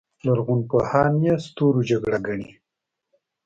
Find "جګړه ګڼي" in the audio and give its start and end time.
1.89-2.49